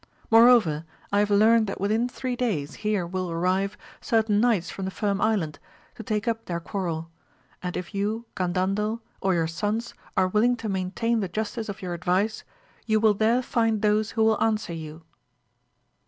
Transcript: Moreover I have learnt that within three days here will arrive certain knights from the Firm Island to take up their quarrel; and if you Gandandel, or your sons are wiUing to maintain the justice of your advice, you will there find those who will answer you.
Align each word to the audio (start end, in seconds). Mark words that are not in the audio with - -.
Moreover 0.31 0.83
I 1.11 1.19
have 1.19 1.29
learnt 1.29 1.67
that 1.67 1.79
within 1.79 2.09
three 2.09 2.35
days 2.35 2.73
here 2.81 3.05
will 3.05 3.29
arrive 3.29 3.77
certain 4.01 4.39
knights 4.41 4.67
from 4.71 4.85
the 4.85 4.89
Firm 4.89 5.21
Island 5.21 5.59
to 5.93 6.01
take 6.01 6.27
up 6.27 6.45
their 6.45 6.59
quarrel; 6.59 7.11
and 7.61 7.77
if 7.77 7.93
you 7.93 8.25
Gandandel, 8.35 9.01
or 9.21 9.35
your 9.35 9.45
sons 9.45 9.93
are 10.17 10.27
wiUing 10.31 10.57
to 10.57 10.69
maintain 10.69 11.19
the 11.19 11.27
justice 11.29 11.69
of 11.69 11.83
your 11.83 11.93
advice, 11.93 12.43
you 12.87 12.99
will 12.99 13.13
there 13.13 13.43
find 13.43 13.83
those 13.83 14.09
who 14.17 14.23
will 14.23 14.41
answer 14.43 14.73
you. 14.73 15.03